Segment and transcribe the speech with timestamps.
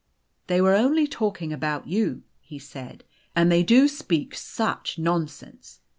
[0.47, 3.03] "They were only talking about you," he said."
[3.35, 5.81] And they do speak such nonsense